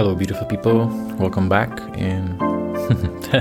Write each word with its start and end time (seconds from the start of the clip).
Hello, 0.00 0.16
beautiful 0.16 0.46
people. 0.46 0.86
Welcome 1.18 1.48
back. 1.48 1.82
In... 1.96 2.38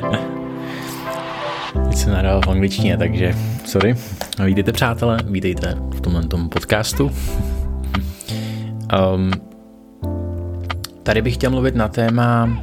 Teď 1.89 1.95
jsem 1.95 2.11
nadal 2.11 2.41
v 2.41 2.47
angličtině, 2.47 2.97
takže 2.97 3.35
sorry. 3.65 3.95
Vítejte, 4.45 4.71
přátelé, 4.71 5.17
vítejte 5.23 5.77
v 5.93 6.01
tomhle 6.01 6.23
tom 6.23 6.49
podcastu. 6.49 7.11
um, 9.13 9.31
tady 11.03 11.21
bych 11.21 11.33
chtěl 11.33 11.51
mluvit 11.51 11.75
na 11.75 11.87
téma 11.87 12.45
uh, 12.45 12.55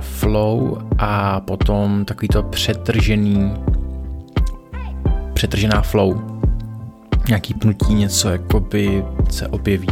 flow 0.00 0.78
a 0.98 1.40
potom 1.40 2.04
takový 2.04 2.28
to 2.28 2.42
přetržený 2.42 3.54
přetržená 5.32 5.82
flow. 5.82 6.40
Nějaký 7.28 7.54
pnutí, 7.54 7.94
něco 7.94 8.28
jakoby 8.28 9.04
se 9.30 9.48
objeví. 9.48 9.88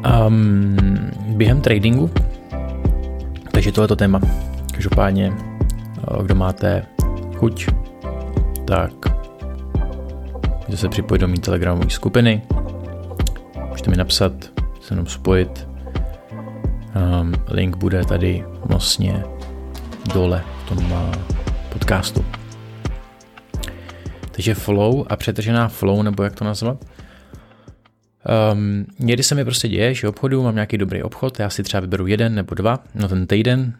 Um, 0.00 0.76
během 1.36 1.60
tradingu, 1.60 2.10
takže 3.52 3.72
tohle 3.72 3.88
to 3.88 3.96
téma. 3.96 4.20
Každopádně, 4.72 5.32
eh, 5.32 6.22
kdo 6.22 6.34
máte 6.34 6.86
chuť, 7.36 7.68
tak 8.64 8.92
můžete 10.56 10.76
se 10.76 10.88
připojit 10.88 11.20
do 11.20 11.28
mý 11.28 11.38
telegramové 11.38 11.90
skupiny, 11.90 12.42
můžete 13.68 13.90
mi 13.90 13.96
napsat, 13.96 14.32
se 14.80 14.94
mnou 14.94 15.06
spojit. 15.06 15.68
Um, 17.20 17.32
link 17.48 17.76
bude 17.76 18.04
tady 18.04 18.44
vlastně 18.64 19.24
dole 20.14 20.42
v 20.64 20.68
tom 20.68 20.92
uh, 20.92 21.14
podcastu. 21.72 22.24
Takže 24.30 24.54
flow 24.54 25.04
a 25.08 25.16
přetržená 25.16 25.68
flow, 25.68 26.02
nebo 26.02 26.22
jak 26.22 26.34
to 26.34 26.44
nazvat, 26.44 26.84
Um, 28.52 28.86
někdy 28.98 29.22
se 29.22 29.34
mi 29.34 29.44
prostě 29.44 29.68
děje, 29.68 29.94
že 29.94 30.08
obchodu 30.08 30.42
mám 30.42 30.54
nějaký 30.54 30.78
dobrý 30.78 31.02
obchod, 31.02 31.40
já 31.40 31.50
si 31.50 31.62
třeba 31.62 31.80
vyberu 31.80 32.06
jeden 32.06 32.34
nebo 32.34 32.54
dva 32.54 32.84
na 32.94 33.08
ten 33.08 33.26
týden 33.26 33.78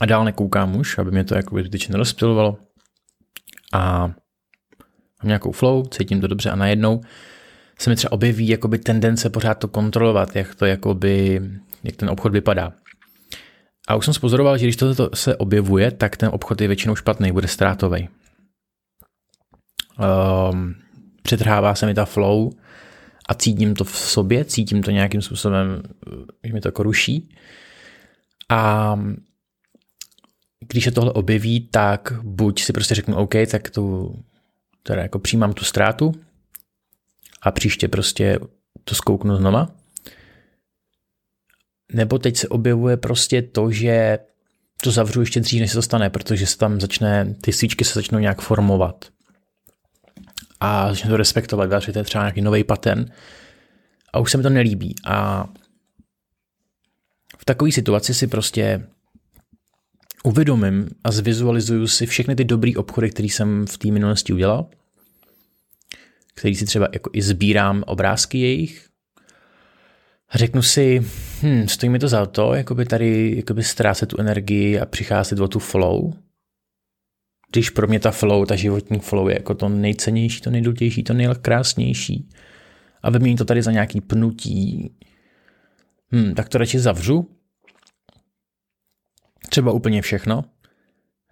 a 0.00 0.06
dál 0.06 0.24
nekoukám 0.24 0.76
už, 0.76 0.98
aby 0.98 1.10
mě 1.10 1.24
to 1.24 1.34
jako 1.34 1.58
zbytečně 1.58 1.92
nerozptilovalo. 1.92 2.58
A 3.72 3.98
mám 3.98 4.14
nějakou 5.24 5.52
flow, 5.52 5.86
cítím 5.86 6.20
to 6.20 6.26
dobře 6.26 6.50
a 6.50 6.56
najednou 6.56 7.00
se 7.78 7.90
mi 7.90 7.96
třeba 7.96 8.12
objeví 8.12 8.48
jakoby 8.48 8.78
tendence 8.78 9.30
pořád 9.30 9.54
to 9.54 9.68
kontrolovat, 9.68 10.36
jak 10.36 10.54
to 10.54 10.66
jakoby, 10.66 11.40
jak 11.84 11.96
ten 11.96 12.10
obchod 12.10 12.32
vypadá. 12.32 12.72
A 13.88 13.94
už 13.94 14.04
jsem 14.04 14.14
spozoroval, 14.14 14.58
že 14.58 14.66
když 14.66 14.76
toto 14.76 15.10
se 15.14 15.36
objevuje, 15.36 15.90
tak 15.90 16.16
ten 16.16 16.28
obchod 16.32 16.60
je 16.60 16.68
většinou 16.68 16.96
špatný, 16.96 17.32
bude 17.32 17.48
ztrátový. 17.48 18.08
Um, 20.50 20.74
přetrhává 21.22 21.74
se 21.74 21.86
mi 21.86 21.94
ta 21.94 22.04
flow, 22.04 22.50
a 23.28 23.34
cítím 23.34 23.74
to 23.74 23.84
v 23.84 23.96
sobě, 23.96 24.44
cítím 24.44 24.82
to 24.82 24.90
nějakým 24.90 25.22
způsobem, 25.22 25.82
že 26.44 26.52
mi 26.52 26.60
to 26.60 26.68
jako 26.68 26.82
ruší. 26.82 27.34
A 28.48 28.94
když 30.68 30.84
se 30.84 30.90
tohle 30.90 31.12
objeví, 31.12 31.60
tak 31.60 32.12
buď 32.22 32.62
si 32.62 32.72
prostě 32.72 32.94
řeknu 32.94 33.16
OK, 33.16 33.34
tak 33.50 33.70
tu, 33.70 34.16
teda 34.82 35.02
jako 35.02 35.18
přijímám 35.18 35.52
tu 35.52 35.64
ztrátu 35.64 36.12
a 37.42 37.50
příště 37.50 37.88
prostě 37.88 38.38
to 38.84 38.94
zkouknu 38.94 39.36
znova. 39.36 39.70
Nebo 41.92 42.18
teď 42.18 42.36
se 42.36 42.48
objevuje 42.48 42.96
prostě 42.96 43.42
to, 43.42 43.70
že 43.70 44.18
to 44.82 44.90
zavřu 44.90 45.20
ještě 45.20 45.40
dřív, 45.40 45.60
než 45.60 45.70
se 45.70 45.78
to 45.78 45.82
stane, 45.82 46.10
protože 46.10 46.46
se 46.46 46.58
tam 46.58 46.80
začne, 46.80 47.34
ty 47.40 47.52
svíčky 47.52 47.84
se 47.84 47.94
začnou 47.94 48.18
nějak 48.18 48.40
formovat 48.40 49.04
a 50.60 50.88
začne 50.88 51.10
to 51.10 51.16
respektovat, 51.16 51.68
vyjádřit 51.68 51.96
třeba 52.04 52.24
nějaký 52.24 52.40
nový 52.40 52.64
pattern 52.64 53.06
a 54.12 54.18
už 54.18 54.30
se 54.30 54.36
mi 54.36 54.42
to 54.42 54.50
nelíbí. 54.50 54.94
A 55.04 55.48
v 57.38 57.44
takové 57.44 57.72
situaci 57.72 58.14
si 58.14 58.26
prostě 58.26 58.86
uvědomím 60.24 60.88
a 61.04 61.10
zvizualizuju 61.10 61.86
si 61.86 62.06
všechny 62.06 62.36
ty 62.36 62.44
dobré 62.44 62.72
obchody, 62.76 63.10
které 63.10 63.28
jsem 63.28 63.66
v 63.66 63.78
té 63.78 63.90
minulosti 63.90 64.32
udělal, 64.32 64.66
který 66.34 66.54
si 66.54 66.64
třeba 66.64 66.88
jako 66.92 67.10
i 67.12 67.22
sbírám 67.22 67.84
obrázky 67.86 68.38
jejich. 68.38 68.88
A 70.28 70.38
řeknu 70.38 70.62
si, 70.62 71.02
hm, 71.42 71.68
stojí 71.68 71.90
mi 71.90 71.98
to 71.98 72.08
za 72.08 72.26
to, 72.26 72.54
jakoby 72.54 72.84
tady 72.84 73.36
jakoby 73.36 73.64
ztrácet 73.64 74.08
tu 74.08 74.20
energii 74.20 74.80
a 74.80 74.86
přicházet 74.86 75.40
o 75.40 75.48
tu 75.48 75.58
flow, 75.58 76.12
když 77.52 77.70
pro 77.70 77.86
mě 77.86 78.00
ta 78.00 78.10
flow, 78.10 78.46
ta 78.46 78.56
životní 78.56 78.98
flow 78.98 79.28
je 79.28 79.34
jako 79.34 79.54
to 79.54 79.68
nejcennější, 79.68 80.40
to 80.40 80.50
nejdůležitější, 80.50 81.02
to 81.02 81.14
nejkrásnější. 81.14 82.28
A 83.02 83.10
vyměním 83.10 83.38
to 83.38 83.44
tady 83.44 83.62
za 83.62 83.72
nějaký 83.72 84.00
pnutí, 84.00 84.94
hmm, 86.12 86.34
tak 86.34 86.48
to 86.48 86.58
radši 86.58 86.78
zavřu, 86.78 87.30
třeba 89.48 89.72
úplně 89.72 90.02
všechno, 90.02 90.44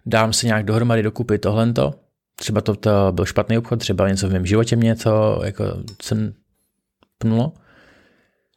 dám 0.05 0.33
si 0.33 0.45
nějak 0.45 0.65
dohromady 0.65 1.03
dokupy 1.03 1.39
tohlento, 1.39 1.93
třeba 2.35 2.61
to, 2.61 2.75
to 2.75 3.11
byl 3.11 3.25
špatný 3.25 3.57
obchod, 3.57 3.79
třeba 3.79 4.09
něco 4.09 4.29
v 4.29 4.31
mém 4.31 4.45
životě 4.45 4.75
mě 4.75 4.95
to 4.95 5.41
jako 5.45 5.63
jsem 6.01 6.33
pnulo. 7.17 7.53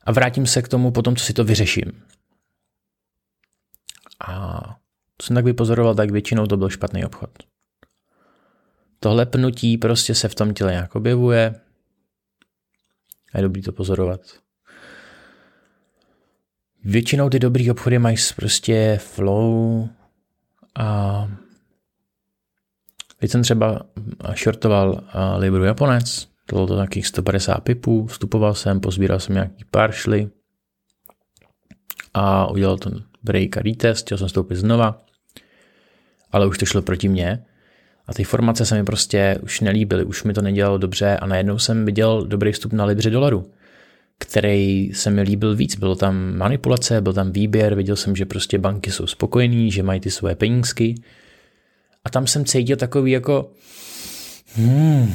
A 0.04 0.12
vrátím 0.12 0.46
se 0.46 0.62
k 0.62 0.68
tomu 0.68 0.90
potom, 0.90 1.16
co 1.16 1.24
si 1.24 1.32
to 1.32 1.44
vyřeším. 1.44 1.92
A 4.28 4.60
co 5.20 5.26
jsem 5.26 5.34
tak 5.34 5.44
vypozoroval, 5.44 5.94
tak 5.94 6.10
většinou 6.10 6.46
to 6.46 6.56
byl 6.56 6.68
špatný 6.68 7.04
obchod. 7.04 7.30
Tohle 9.00 9.26
pnutí 9.26 9.78
prostě 9.78 10.14
se 10.14 10.28
v 10.28 10.34
tom 10.34 10.54
těle 10.54 10.72
nějak 10.72 10.94
objevuje 10.94 11.54
a 13.32 13.38
je 13.38 13.42
dobrý 13.42 13.62
to 13.62 13.72
pozorovat. 13.72 14.20
Většinou 16.84 17.30
ty 17.30 17.38
dobrý 17.38 17.70
obchody 17.70 17.98
mají 17.98 18.16
prostě 18.36 18.98
flow 19.02 19.88
a 20.78 21.28
teď 23.16 23.30
jsem 23.30 23.42
třeba 23.42 23.82
shortoval 24.42 25.04
Libru 25.36 25.64
Japonec, 25.64 26.28
to 26.46 26.56
bylo 26.56 26.66
to 26.66 26.74
nějakých 26.74 27.06
150 27.06 27.60
pipů, 27.60 28.06
vstupoval 28.06 28.54
jsem, 28.54 28.80
pozbíral 28.80 29.20
jsem 29.20 29.34
nějaký 29.34 29.64
pár 29.70 29.92
šly 29.92 30.30
a 32.14 32.46
udělal 32.50 32.78
ten 32.78 33.04
break 33.22 33.56
a 33.56 33.60
retest, 33.60 34.04
chtěl 34.04 34.18
jsem 34.18 34.26
vstoupit 34.26 34.56
znova, 34.56 35.02
ale 36.32 36.46
už 36.46 36.58
to 36.58 36.66
šlo 36.66 36.82
proti 36.82 37.08
mně 37.08 37.44
a 38.10 38.14
ty 38.14 38.24
formace 38.24 38.66
se 38.66 38.74
mi 38.74 38.84
prostě 38.84 39.38
už 39.42 39.60
nelíbily, 39.60 40.04
už 40.04 40.24
mi 40.24 40.32
to 40.32 40.42
nedělalo 40.42 40.78
dobře 40.78 41.16
a 41.16 41.26
najednou 41.26 41.58
jsem 41.58 41.84
viděl 41.84 42.26
dobrý 42.26 42.52
vstup 42.52 42.72
na 42.72 42.84
Libře 42.84 43.10
dolaru, 43.10 43.50
který 44.18 44.90
se 44.94 45.10
mi 45.10 45.22
líbil 45.22 45.56
víc. 45.56 45.76
Bylo 45.76 45.96
tam 45.96 46.36
manipulace, 46.36 47.00
byl 47.00 47.12
tam 47.12 47.32
výběr, 47.32 47.74
viděl 47.74 47.96
jsem, 47.96 48.16
že 48.16 48.26
prostě 48.26 48.58
banky 48.58 48.90
jsou 48.90 49.06
spokojení, 49.06 49.70
že 49.70 49.82
mají 49.82 50.00
ty 50.00 50.10
svoje 50.10 50.34
penízky. 50.34 50.94
A 52.04 52.10
tam 52.10 52.26
jsem 52.26 52.44
cítil 52.44 52.76
takový 52.76 53.10
jako, 53.10 53.50
hmm, 54.54 55.14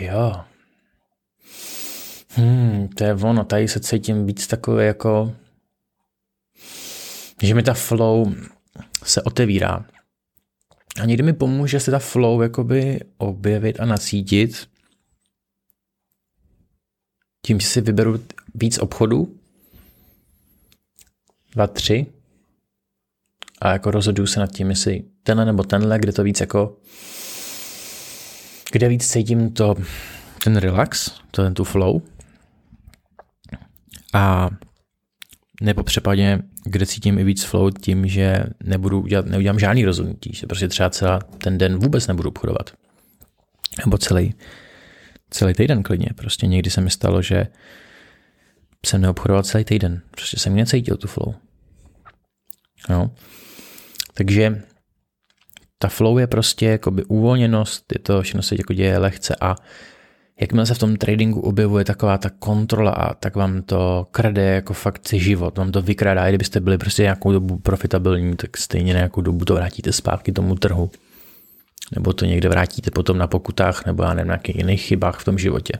jo, 0.00 0.34
hmm, 2.30 2.88
to 2.88 3.04
je 3.04 3.14
ono, 3.14 3.44
tady 3.44 3.68
se 3.68 3.80
cítím 3.80 4.26
víc 4.26 4.46
takový 4.46 4.86
jako, 4.86 5.32
že 7.42 7.54
mi 7.54 7.62
ta 7.62 7.74
flow 7.74 8.34
se 9.04 9.22
otevírá. 9.22 9.84
A 11.00 11.04
někdy 11.04 11.22
mi 11.22 11.32
pomůže 11.32 11.80
se 11.80 11.90
ta 11.90 11.98
flow 11.98 12.42
jakoby 12.42 13.00
objevit 13.16 13.80
a 13.80 13.84
nacítit 13.84 14.68
tím, 17.46 17.60
že 17.60 17.66
si 17.66 17.80
vyberu 17.80 18.24
víc 18.54 18.78
obchodů, 18.78 19.36
dva, 21.52 21.66
tři, 21.66 22.06
a 23.60 23.72
jako 23.72 23.90
rozhoduju 23.90 24.26
se 24.26 24.40
nad 24.40 24.52
tím, 24.52 24.70
jestli 24.70 25.04
tenhle 25.22 25.44
nebo 25.44 25.62
tenhle, 25.62 25.98
kde 25.98 26.12
to 26.12 26.22
víc 26.22 26.40
jako, 26.40 26.76
kde 28.72 28.88
víc 28.88 29.10
cítím 29.10 29.52
to, 29.52 29.74
ten 30.44 30.56
relax, 30.56 31.10
to 31.30 31.42
ten 31.42 31.54
tu 31.54 31.64
flow. 31.64 32.02
A 34.14 34.50
nebo 35.64 35.82
případně, 35.82 36.38
kde 36.64 36.86
cítím 36.86 37.18
i 37.18 37.24
víc 37.24 37.44
flow 37.44 37.70
tím, 37.70 38.08
že 38.08 38.44
nebudu 38.62 39.00
udělat, 39.00 39.26
neudělám 39.26 39.58
žádný 39.58 39.84
rozhodnutí, 39.84 40.32
že 40.34 40.46
prostě 40.46 40.68
třeba 40.68 40.90
celá 40.90 41.18
ten 41.18 41.58
den 41.58 41.78
vůbec 41.78 42.06
nebudu 42.06 42.28
obchodovat. 42.28 42.70
Nebo 43.84 43.98
celý, 43.98 44.34
celý 45.30 45.54
týden 45.54 45.82
klidně. 45.82 46.08
Prostě 46.14 46.46
někdy 46.46 46.70
se 46.70 46.80
mi 46.80 46.90
stalo, 46.90 47.22
že 47.22 47.46
jsem 48.86 49.00
neobchodoval 49.00 49.42
celý 49.42 49.64
týden. 49.64 50.02
Prostě 50.10 50.36
jsem 50.36 50.56
necítil 50.56 50.96
tu 50.96 51.08
flow. 51.08 51.34
No. 52.88 53.10
Takže 54.14 54.62
ta 55.78 55.88
flow 55.88 56.18
je 56.18 56.26
prostě 56.26 56.66
jakoby 56.66 57.04
uvolněnost, 57.04 57.84
je 57.92 57.98
to 57.98 58.22
všechno 58.22 58.42
se 58.42 58.54
jako 58.54 58.72
děje 58.72 58.98
lehce 58.98 59.36
a 59.40 59.56
jakmile 60.40 60.66
se 60.66 60.74
v 60.74 60.78
tom 60.78 60.96
tradingu 60.96 61.40
objevuje 61.40 61.84
taková 61.84 62.18
ta 62.18 62.30
kontrola 62.30 62.90
a 62.90 63.14
tak 63.14 63.36
vám 63.36 63.62
to 63.62 64.06
krade 64.10 64.42
jako 64.42 64.74
fakt 64.74 65.08
si 65.08 65.18
život, 65.18 65.58
vám 65.58 65.72
to 65.72 65.82
vykrádá, 65.82 66.26
i 66.26 66.30
kdybyste 66.30 66.60
byli 66.60 66.78
prostě 66.78 67.02
nějakou 67.02 67.32
dobu 67.32 67.58
profitabilní, 67.58 68.36
tak 68.36 68.56
stejně 68.56 68.92
nějakou 68.92 69.20
dobu 69.20 69.44
to 69.44 69.54
vrátíte 69.54 69.92
zpátky 69.92 70.32
tomu 70.32 70.54
trhu. 70.54 70.90
Nebo 71.94 72.12
to 72.12 72.24
někde 72.24 72.48
vrátíte 72.48 72.90
potom 72.90 73.18
na 73.18 73.26
pokutách, 73.26 73.86
nebo 73.86 74.02
já 74.02 74.14
nevím, 74.14 74.28
na 74.28 74.34
nějakých 74.34 74.56
jiných 74.56 74.82
chybách 74.82 75.20
v 75.20 75.24
tom 75.24 75.38
životě. 75.38 75.72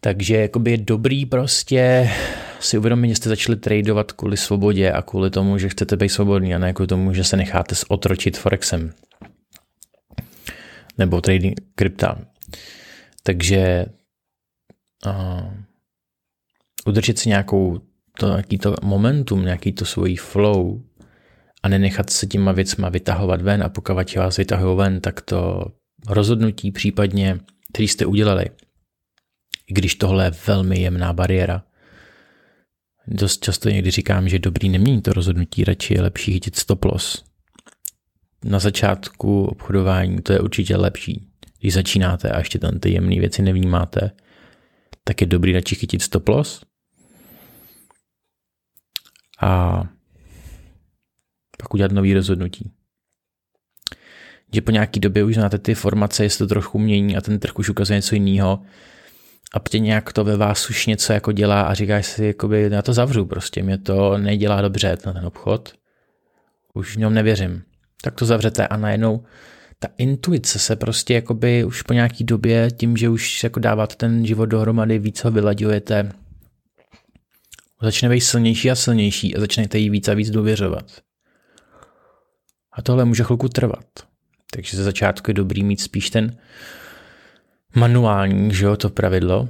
Takže 0.00 0.48
je 0.66 0.78
dobrý 0.78 1.26
prostě 1.26 2.10
si 2.60 2.78
uvědomit, 2.78 3.08
že 3.08 3.14
jste 3.14 3.28
začali 3.28 3.56
tradovat 3.56 4.12
kvůli 4.12 4.36
svobodě 4.36 4.92
a 4.92 5.02
kvůli 5.02 5.30
tomu, 5.30 5.58
že 5.58 5.68
chcete 5.68 5.96
být 5.96 6.08
svobodný 6.08 6.54
a 6.54 6.58
ne 6.58 6.72
kvůli 6.72 6.86
tomu, 6.86 7.14
že 7.14 7.24
se 7.24 7.36
necháte 7.36 7.74
otročit 7.88 8.38
Forexem 8.38 8.92
nebo 10.98 11.20
trading 11.20 11.60
krypta. 11.74 12.18
Takže 13.22 13.86
uh, 15.06 15.52
udržet 16.86 17.18
si 17.18 17.28
nějakou 17.28 17.80
to, 18.18 18.28
nějaký 18.28 18.58
to 18.58 18.74
momentum, 18.82 19.44
nějaký 19.44 19.72
to 19.72 19.84
svůj 19.84 20.16
flow 20.16 20.80
a 21.62 21.68
nenechat 21.68 22.10
se 22.10 22.26
těma 22.26 22.52
věcma 22.52 22.88
vytahovat 22.88 23.42
ven 23.42 23.62
a 23.62 23.68
pokud 23.68 24.14
vás 24.16 24.36
vytahují 24.36 24.76
ven, 24.76 25.00
tak 25.00 25.20
to 25.20 25.64
rozhodnutí 26.08 26.72
případně, 26.72 27.40
který 27.72 27.88
jste 27.88 28.06
udělali, 28.06 28.44
i 29.66 29.74
když 29.74 29.94
tohle 29.94 30.24
je 30.24 30.32
velmi 30.46 30.80
jemná 30.80 31.12
bariéra, 31.12 31.64
dost 33.06 33.44
často 33.44 33.68
někdy 33.68 33.90
říkám, 33.90 34.28
že 34.28 34.38
dobrý 34.38 34.68
nemění 34.68 35.02
to 35.02 35.12
rozhodnutí, 35.12 35.64
radši 35.64 35.94
je 35.94 36.02
lepší 36.02 36.32
chytit 36.32 36.56
stop 36.56 36.84
loss. 36.84 37.29
Na 38.44 38.58
začátku 38.58 39.44
obchodování 39.44 40.22
to 40.22 40.32
je 40.32 40.40
určitě 40.40 40.76
lepší. 40.76 41.26
Když 41.60 41.74
začínáte 41.74 42.30
a 42.30 42.38
ještě 42.38 42.58
tam 42.58 42.78
ty 42.78 42.90
jemné 42.90 43.20
věci 43.20 43.42
nevnímáte, 43.42 44.10
tak 45.04 45.20
je 45.20 45.26
dobrý 45.26 45.52
radši 45.52 45.74
chytit 45.74 46.02
stop 46.02 46.28
loss 46.28 46.60
a 49.40 49.82
pak 51.58 51.74
udělat 51.74 51.92
nový 51.92 52.14
rozhodnutí. 52.14 52.72
Že 54.54 54.60
po 54.60 54.70
nějaký 54.70 55.00
době 55.00 55.24
už 55.24 55.34
znáte 55.34 55.58
ty 55.58 55.74
formace, 55.74 56.22
jestli 56.22 56.38
to 56.38 56.54
trochu 56.54 56.78
mění 56.78 57.16
a 57.16 57.20
ten 57.20 57.38
trh 57.38 57.58
už 57.58 57.68
ukazuje 57.68 57.98
něco 57.98 58.14
jiného 58.14 58.62
a 59.52 59.58
prostě 59.58 59.78
nějak 59.78 60.12
to 60.12 60.24
ve 60.24 60.36
vás 60.36 60.70
už 60.70 60.86
něco 60.86 61.12
jako 61.12 61.32
dělá 61.32 61.62
a 61.62 61.74
říkáš 61.74 62.06
si, 62.06 62.24
jakoby, 62.24 62.68
já 62.72 62.82
to 62.82 62.92
zavřu 62.92 63.26
prostě, 63.26 63.62
mě 63.62 63.78
to 63.78 64.18
nedělá 64.18 64.62
dobře 64.62 64.96
na 65.06 65.12
ten 65.12 65.26
obchod, 65.26 65.72
už 66.74 66.96
v 66.96 66.98
něm 66.98 67.14
nevěřím. 67.14 67.62
Tak 68.02 68.14
to 68.14 68.26
zavřete 68.26 68.68
a 68.68 68.76
najednou 68.76 69.24
ta 69.78 69.88
intuice 69.98 70.58
se 70.58 70.76
prostě 70.76 71.14
jakoby 71.14 71.64
už 71.64 71.82
po 71.82 71.92
nějaký 71.92 72.24
době 72.24 72.70
tím, 72.70 72.96
že 72.96 73.08
už 73.08 73.44
jako 73.44 73.60
dáváte 73.60 73.94
ten 73.94 74.26
život 74.26 74.46
dohromady, 74.46 74.98
víc 74.98 75.24
ho 75.24 75.30
vylaďujete, 75.30 76.12
začne 77.82 78.08
být 78.08 78.20
silnější 78.20 78.70
a 78.70 78.74
silnější 78.74 79.36
a 79.36 79.40
začnete 79.40 79.78
jí 79.78 79.90
víc 79.90 80.08
a 80.08 80.14
víc 80.14 80.30
důvěřovat. 80.30 80.84
A 82.72 82.82
tohle 82.82 83.04
může 83.04 83.24
chvilku 83.24 83.48
trvat. 83.48 83.86
Takže 84.52 84.76
ze 84.76 84.84
začátku 84.84 85.30
je 85.30 85.34
dobrý 85.34 85.64
mít 85.64 85.80
spíš 85.80 86.10
ten 86.10 86.36
manuální, 87.74 88.54
že 88.54 88.64
jo, 88.64 88.76
to 88.76 88.90
pravidlo, 88.90 89.48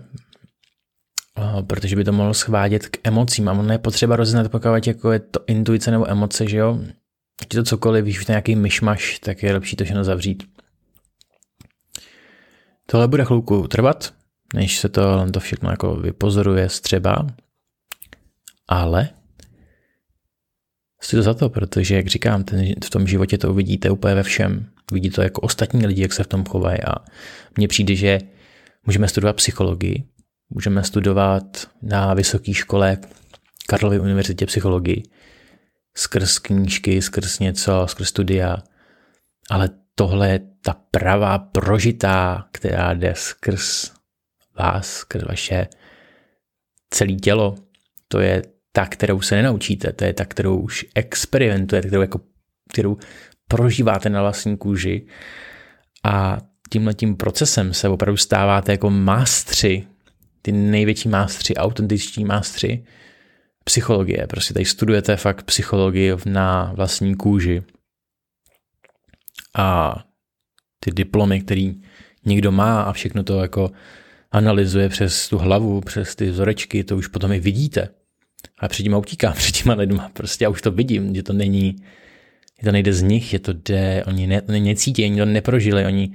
protože 1.67 1.97
by 1.97 2.05
to 2.05 2.13
mohlo 2.13 2.35
schvádět 2.35 2.89
k 2.89 2.99
emocím 3.05 3.49
a 3.49 3.53
ono 3.53 3.73
je 3.73 3.79
potřeba 3.79 4.17
rozeznat, 4.17 4.51
pokud 4.51 4.87
jako 4.87 5.13
je 5.13 5.19
to 5.19 5.41
intuice 5.47 5.91
nebo 5.91 6.11
emoce, 6.11 6.49
že 6.49 6.57
jo, 6.57 6.81
ať 7.41 7.49
to 7.49 7.63
cokoliv, 7.63 8.05
když 8.05 8.25
to 8.25 8.33
nějaký 8.33 8.57
myšmaš, 8.57 9.19
tak 9.19 9.43
je 9.43 9.53
lepší 9.53 9.77
to 9.77 9.85
všechno 9.85 10.05
zavřít. 10.05 10.43
Tohle 12.87 13.09
bude 13.09 13.25
chvilku 13.25 13.69
trvat, 13.69 14.15
než 14.55 14.79
se 14.79 14.89
to, 14.89 15.31
to 15.33 15.41
všechno 15.41 15.71
jako 15.71 15.97
vypozoruje 15.97 16.69
střeba, 16.69 17.27
ale 18.69 19.09
stojí 21.03 21.19
to 21.19 21.23
za 21.23 21.35
to, 21.35 21.49
protože, 21.49 21.97
jak 21.97 22.07
říkám, 22.07 22.45
ten, 22.45 22.75
v 22.85 22.91
tom 22.91 23.07
životě 23.07 23.39
to 23.39 23.51
uvidíte 23.51 23.91
úplně 23.91 24.15
ve 24.15 24.23
všem. 24.23 24.67
Vidí 24.93 25.11
to 25.11 25.23
jako 25.23 25.41
ostatní 25.41 25.87
lidi, 25.87 26.03
jak 26.03 26.13
se 26.13 26.25
v 26.25 26.27
tom 26.27 26.45
chovají 26.45 26.79
a 26.83 26.95
mně 27.57 27.69
přijde, 27.69 27.95
že 27.95 28.19
můžeme 28.87 29.09
studovat 29.09 29.37
psychologii, 29.37 30.05
můžeme 30.51 30.85
studovat 30.85 31.71
na 31.83 32.15
vysoké 32.15 32.55
škole 32.55 32.99
Karlovy 33.67 34.01
univerzitě 34.01 34.47
psychologii, 34.47 35.03
skrz 35.97 36.39
knížky, 36.39 37.03
skrz 37.03 37.39
něco, 37.39 37.87
skrz 37.89 38.09
studia, 38.09 38.57
ale 39.51 39.71
tohle 39.95 40.29
je 40.29 40.41
ta 40.65 40.77
pravá 40.91 41.39
prožitá, 41.39 42.49
která 42.53 42.95
jde 42.95 43.13
skrz 43.17 43.93
vás, 44.59 44.93
skrz 44.93 45.23
vaše 45.23 45.67
celé 46.91 47.13
tělo. 47.13 47.55
To 48.09 48.21
je 48.21 48.43
ta, 48.73 48.87
kterou 48.87 49.21
se 49.21 49.37
nenaučíte, 49.37 49.93
to 49.93 50.05
je 50.05 50.13
ta, 50.13 50.25
kterou 50.25 50.59
už 50.59 50.87
experimentujete, 50.95 51.89
kterou, 51.89 52.01
jako, 52.01 52.21
kterou 52.73 52.97
prožíváte 53.49 54.11
na 54.11 54.23
vlastní 54.23 54.57
kůži. 54.57 55.07
A 56.05 56.39
tímhle 56.73 56.95
tím 56.95 57.17
procesem 57.17 57.75
se 57.75 57.89
opravdu 57.89 58.17
stáváte 58.17 58.73
jako 58.73 58.91
mástři, 58.91 59.87
ty 60.43 60.53
největší 60.53 61.09
mástři, 61.09 61.55
autentičtí 61.55 62.25
mástři 62.25 62.85
psychologie. 63.71 64.27
Prostě 64.27 64.55
tady 64.55 64.65
studujete 64.65 65.17
fakt 65.17 65.43
psychologii 65.43 66.13
na 66.27 66.73
vlastní 66.75 67.15
kůži 67.15 67.63
a 69.55 69.97
ty 70.81 70.91
diplomy, 70.91 71.41
který 71.41 71.75
někdo 72.27 72.53
má 72.53 72.83
a 72.83 72.93
všechno 72.93 73.23
to 73.23 73.41
jako 73.41 73.71
analyzuje 74.31 74.89
přes 74.89 75.29
tu 75.29 75.39
hlavu, 75.39 75.81
přes 75.81 76.15
ty 76.15 76.31
vzorečky, 76.31 76.85
to 76.85 76.97
už 76.97 77.07
potom 77.07 77.33
i 77.33 77.41
vidíte. 77.41 77.89
A 78.59 78.69
před 78.69 78.83
tím 78.83 78.95
utíkám, 78.95 79.33
před 79.37 79.57
těma 79.57 79.75
lidma. 79.75 80.11
Prostě 80.13 80.45
já 80.45 80.51
už 80.51 80.63
to 80.63 80.71
vidím, 80.71 81.15
že 81.15 81.23
to 81.23 81.33
není, 81.33 81.77
že 82.59 82.65
to 82.65 82.73
nejde 82.73 82.93
z 82.93 83.03
nich, 83.03 83.25
že 83.25 83.39
to 83.39 83.53
jde, 83.53 84.05
oni 84.07 84.27
ne, 84.27 84.43
necítí, 84.47 85.05
oni 85.05 85.19
to 85.19 85.25
neprožili, 85.25 85.87
oni 85.87 86.13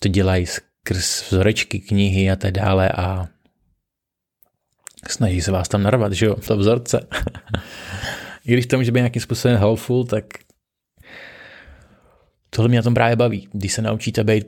to 0.00 0.08
dělají 0.08 0.46
skrz 0.46 1.30
vzorečky, 1.30 1.80
knihy 1.80 2.30
a 2.30 2.36
tak 2.36 2.52
dále 2.52 2.88
a 2.88 3.28
snaží 5.08 5.40
se 5.40 5.52
vás 5.52 5.68
tam 5.68 5.82
narvat, 5.82 6.12
že 6.12 6.26
jo, 6.26 6.34
to 6.34 6.56
vzorce. 6.56 7.06
I 8.46 8.52
když 8.52 8.66
to 8.66 8.76
může 8.76 8.92
být 8.92 9.00
nějakým 9.00 9.22
způsobem 9.22 9.56
helpful, 9.56 10.04
tak 10.04 10.24
tohle 12.50 12.68
mě 12.68 12.78
na 12.78 12.82
tom 12.82 12.94
právě 12.94 13.16
baví. 13.16 13.48
Když 13.52 13.72
se 13.72 13.82
naučíte 13.82 14.24
být 14.24 14.46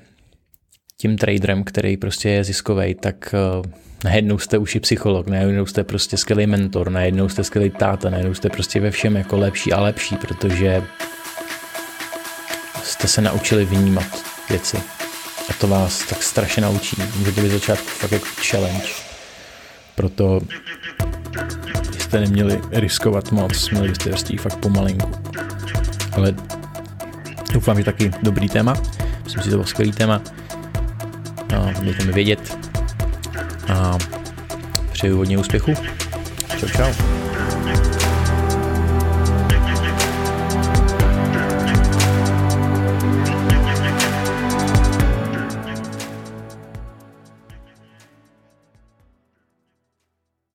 tím 1.01 1.19
traderem, 1.19 1.65
který 1.65 1.97
prostě 1.97 2.29
je 2.29 2.45
ziskový, 2.45 2.95
tak 2.95 3.35
uh, 3.59 3.67
najednou 4.05 4.39
jste 4.39 4.59
už 4.59 4.75
i 4.75 4.81
psycholog, 4.81 5.27
najednou 5.27 5.67
jste 5.67 5.85
prostě 5.85 6.17
skvělý 6.17 6.47
mentor, 6.47 6.91
najednou 6.91 7.29
jste 7.29 7.45
skvělý 7.45 7.71
táta, 7.71 8.11
najednou 8.11 8.35
jste 8.35 8.51
prostě 8.51 8.81
ve 8.81 8.91
všem 8.91 9.17
jako 9.17 9.37
lepší 9.37 9.73
a 9.73 9.81
lepší, 9.81 10.17
protože 10.17 10.83
jste 12.83 13.09
se 13.09 13.21
naučili 13.21 13.65
vnímat 13.65 14.25
věci. 14.51 14.77
A 15.49 15.53
to 15.61 15.69
vás 15.69 16.07
tak 16.09 16.23
strašně 16.23 16.63
naučí. 16.63 16.97
Může 17.19 17.33
to 17.33 17.41
být 17.41 17.51
začátku 17.51 17.87
fakt 17.87 18.13
jako 18.13 18.27
challenge. 18.51 19.08
Proto 19.99 20.41
jste 21.99 22.21
neměli 22.21 22.61
riskovat 22.73 23.33
moc, 23.33 23.71
měli 23.71 23.89
byste 23.89 24.11
rostí 24.11 24.37
fakt 24.37 24.57
pomalinku. 24.57 25.11
Ale 26.13 26.35
doufám, 27.53 27.79
že 27.79 27.85
taky 27.85 28.11
dobrý 28.23 28.49
téma. 28.49 28.75
Myslím 29.25 29.43
si, 29.43 29.47
že 29.47 29.51
to 29.51 29.57
bylo 29.57 29.67
skvělý 29.67 29.93
téma 29.93 30.23
a 31.57 31.81
dejte 31.81 32.05
mi 32.05 32.13
vědět 32.13 32.59
a 33.69 33.99
přeju 34.93 35.17
hodně 35.17 35.39
úspěchu. 35.39 35.75
Čau, 36.59 36.69
čau. 36.69 36.93